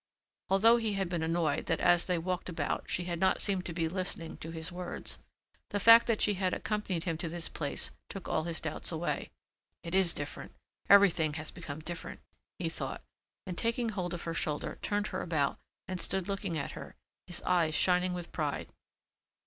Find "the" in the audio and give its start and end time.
5.69-5.79